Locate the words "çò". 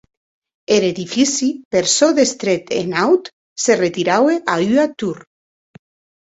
1.95-2.07